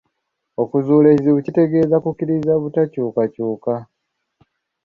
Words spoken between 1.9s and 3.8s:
kukkiriza butakyukakyuka.